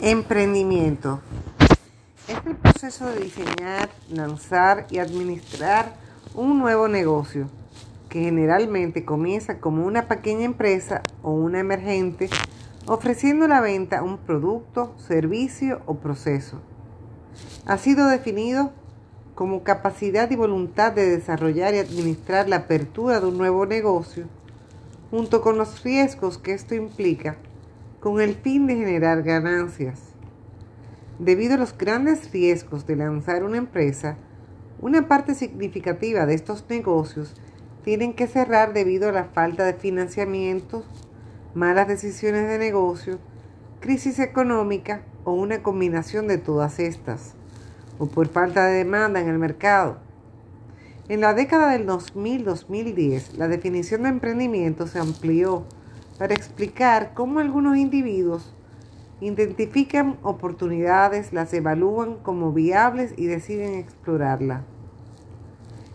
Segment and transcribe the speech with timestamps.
[0.00, 1.20] Emprendimiento.
[2.28, 5.94] Es el proceso de diseñar, lanzar y administrar
[6.34, 7.48] un nuevo negocio,
[8.10, 12.28] que generalmente comienza como una pequeña empresa o una emergente,
[12.86, 16.60] ofreciendo a la venta un producto, servicio o proceso.
[17.64, 18.72] Ha sido definido
[19.34, 24.26] como capacidad y voluntad de desarrollar y administrar la apertura de un nuevo negocio,
[25.10, 27.38] junto con los riesgos que esto implica
[28.06, 29.98] con el fin de generar ganancias.
[31.18, 34.16] Debido a los grandes riesgos de lanzar una empresa,
[34.80, 37.34] una parte significativa de estos negocios
[37.82, 40.84] tienen que cerrar debido a la falta de financiamiento,
[41.52, 43.18] malas decisiones de negocio,
[43.80, 47.34] crisis económica o una combinación de todas estas,
[47.98, 49.98] o por falta de demanda en el mercado.
[51.08, 55.66] En la década del 2000-2010, la definición de emprendimiento se amplió
[56.18, 58.54] para explicar cómo algunos individuos
[59.20, 64.62] identifican oportunidades, las evalúan como viables y deciden explorarlas.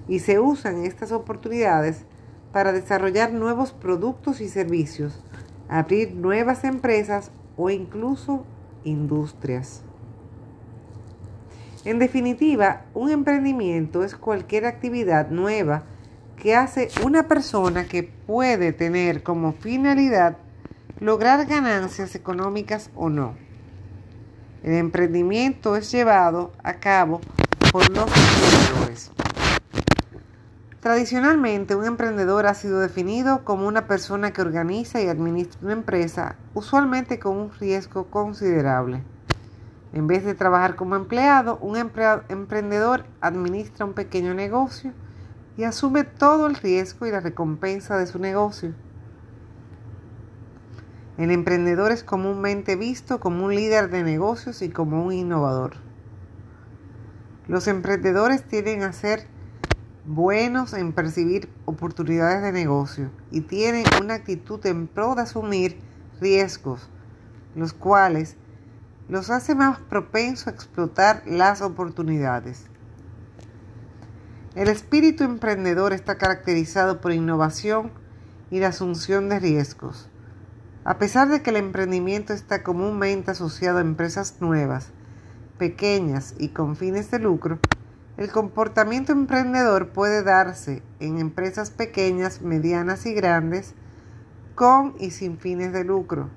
[0.08, 2.06] Y se usan estas oportunidades
[2.52, 5.24] para desarrollar nuevos productos y servicios,
[5.70, 8.44] abrir nuevas empresas o incluso
[8.84, 9.84] industrias.
[11.86, 15.84] En definitiva, un emprendimiento es cualquier actividad nueva
[16.38, 20.38] que hace una persona que puede tener como finalidad
[21.00, 23.36] lograr ganancias económicas o no.
[24.64, 27.22] El emprendimiento es llevado a cabo
[27.72, 29.12] por los emprendedores.
[30.80, 36.38] Tradicionalmente, un emprendedor ha sido definido como una persona que organiza y administra una empresa,
[36.54, 39.04] usualmente con un riesgo considerable.
[39.94, 44.94] En vez de trabajar como empleado, un emprendedor administra un pequeño negocio
[45.58, 48.74] y asume todo el riesgo y la recompensa de su negocio.
[51.18, 55.74] El emprendedor es comúnmente visto como un líder de negocios y como un innovador.
[57.48, 59.28] Los emprendedores tienden a ser
[60.06, 65.80] buenos en percibir oportunidades de negocio y tienen una actitud en pro de asumir
[66.20, 66.90] riesgos,
[67.56, 68.36] los cuales
[69.10, 72.66] los hace más propensos a explotar las oportunidades.
[74.54, 77.90] El espíritu emprendedor está caracterizado por innovación
[78.50, 80.10] y la asunción de riesgos.
[80.84, 84.90] A pesar de que el emprendimiento está comúnmente asociado a empresas nuevas,
[85.58, 87.60] pequeñas y con fines de lucro,
[88.18, 93.74] el comportamiento emprendedor puede darse en empresas pequeñas, medianas y grandes,
[94.54, 96.30] con y sin fines de lucro,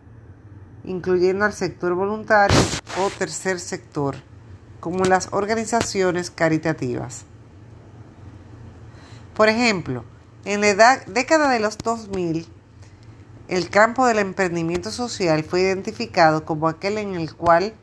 [0.85, 2.61] incluyendo al sector voluntario
[3.01, 4.15] o tercer sector,
[4.79, 7.27] como las organizaciones caritativas.
[9.35, 10.05] Por ejemplo,
[10.45, 12.47] en la década de los 2000,
[13.49, 17.75] el campo del emprendimiento social fue identificado como aquel en el cual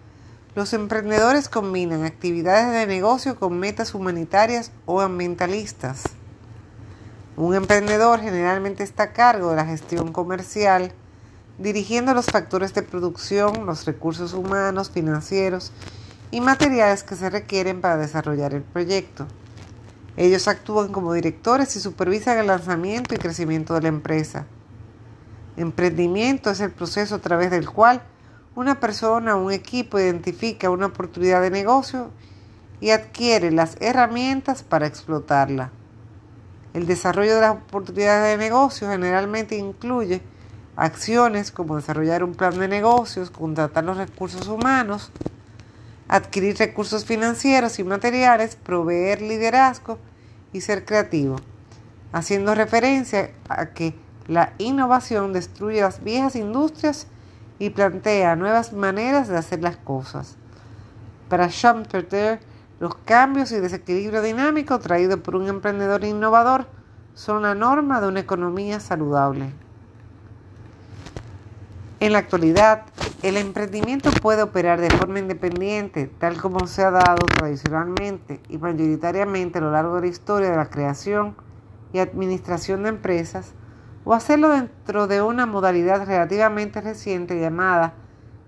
[0.55, 6.03] los emprendedores combinan actividades de negocio con metas humanitarias o ambientalistas.
[7.35, 10.93] Un emprendedor generalmente está a cargo de la gestión comercial,
[11.57, 15.73] dirigiendo los factores de producción, los recursos humanos, financieros
[16.31, 19.27] y materiales que se requieren para desarrollar el proyecto.
[20.17, 24.45] Ellos actúan como directores y supervisan el lanzamiento y crecimiento de la empresa.
[25.57, 28.01] Emprendimiento es el proceso a través del cual
[28.55, 32.11] una persona o un equipo identifica una oportunidad de negocio
[32.81, 35.71] y adquiere las herramientas para explotarla.
[36.73, 40.21] El desarrollo de las oportunidades de negocio generalmente incluye
[40.75, 45.11] acciones como desarrollar un plan de negocios, contratar los recursos humanos,
[46.11, 49.97] adquirir recursos financieros y materiales, proveer liderazgo
[50.51, 51.37] y ser creativo,
[52.11, 53.95] haciendo referencia a que
[54.27, 57.07] la innovación destruye las viejas industrias
[57.59, 60.35] y plantea nuevas maneras de hacer las cosas.
[61.29, 62.41] Para Schumpeter,
[62.81, 66.67] los cambios y desequilibrio dinámico traídos por un emprendedor innovador
[67.13, 69.53] son la norma de una economía saludable.
[72.01, 72.85] En la actualidad,
[73.21, 79.59] el emprendimiento puede operar de forma independiente, tal como se ha dado tradicionalmente y mayoritariamente
[79.59, 81.35] a lo largo de la historia de la creación
[81.93, 83.53] y administración de empresas,
[84.03, 87.93] o hacerlo dentro de una modalidad relativamente reciente llamada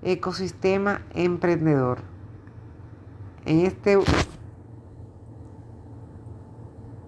[0.01, 1.99] ecosistema emprendedor.
[3.45, 3.99] En este